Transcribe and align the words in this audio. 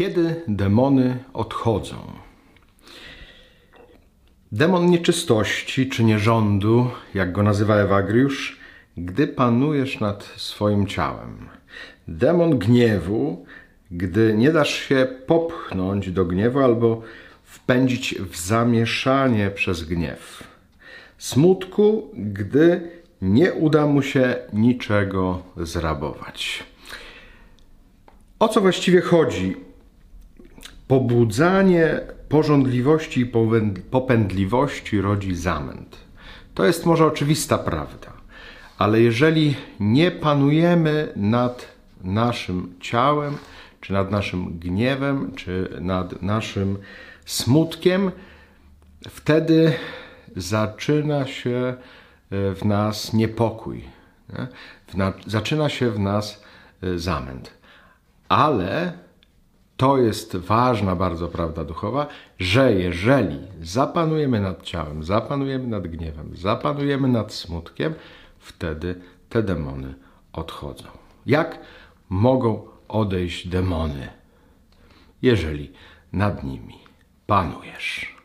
Kiedy 0.00 0.42
demony 0.48 1.24
odchodzą? 1.32 1.96
Demon 4.52 4.90
nieczystości 4.90 5.88
czy 5.88 6.04
nierządu, 6.04 6.90
jak 7.14 7.32
go 7.32 7.42
nazywa 7.42 7.76
Ewagriusz, 7.76 8.60
gdy 8.96 9.26
panujesz 9.26 10.00
nad 10.00 10.24
swoim 10.24 10.86
ciałem. 10.86 11.48
Demon 12.08 12.58
gniewu, 12.58 13.46
gdy 13.90 14.34
nie 14.36 14.52
dasz 14.52 14.74
się 14.74 15.06
popchnąć 15.26 16.10
do 16.10 16.24
gniewu 16.24 16.60
albo 16.60 17.02
wpędzić 17.44 18.14
w 18.14 18.36
zamieszanie 18.36 19.50
przez 19.50 19.84
gniew. 19.84 20.44
Smutku, 21.18 22.10
gdy 22.14 22.90
nie 23.22 23.52
uda 23.52 23.86
mu 23.86 24.02
się 24.02 24.36
niczego 24.52 25.42
zrabować. 25.56 26.64
O 28.38 28.48
co 28.48 28.60
właściwie 28.60 29.00
chodzi? 29.00 29.69
Pobudzanie 30.90 32.00
porządliwości 32.28 33.20
i 33.20 33.26
popędliwości 33.90 35.00
rodzi 35.00 35.34
zamęt. 35.34 35.96
To 36.54 36.64
jest 36.66 36.86
może 36.86 37.06
oczywista 37.06 37.58
prawda, 37.58 38.12
ale 38.78 39.00
jeżeli 39.00 39.56
nie 39.80 40.10
panujemy 40.10 41.12
nad 41.16 41.66
naszym 42.04 42.74
ciałem, 42.80 43.36
czy 43.80 43.92
nad 43.92 44.10
naszym 44.10 44.58
gniewem, 44.58 45.32
czy 45.36 45.78
nad 45.80 46.22
naszym 46.22 46.78
smutkiem, 47.26 48.10
wtedy 49.08 49.72
zaczyna 50.36 51.26
się 51.26 51.74
e, 52.30 52.54
w 52.54 52.64
nas 52.64 53.12
niepokój, 53.12 53.84
nie? 54.28 54.46
Na, 54.94 55.12
zaczyna 55.26 55.68
się 55.68 55.90
w 55.90 55.98
nas 55.98 56.42
e, 56.82 56.98
zamęt. 56.98 57.50
Ale 58.28 58.92
to 59.80 59.98
jest 59.98 60.36
ważna 60.36 60.96
bardzo 60.96 61.28
prawda 61.28 61.64
duchowa, 61.64 62.06
że 62.38 62.72
jeżeli 62.74 63.38
zapanujemy 63.62 64.40
nad 64.40 64.62
ciałem, 64.62 65.04
zapanujemy 65.04 65.66
nad 65.66 65.86
gniewem, 65.86 66.36
zapanujemy 66.36 67.08
nad 67.08 67.32
smutkiem, 67.32 67.94
wtedy 68.38 69.00
te 69.28 69.42
demony 69.42 69.94
odchodzą. 70.32 70.84
Jak 71.26 71.58
mogą 72.08 72.68
odejść 72.88 73.48
demony, 73.48 74.08
jeżeli 75.22 75.72
nad 76.12 76.44
nimi 76.44 76.78
panujesz? 77.26 78.19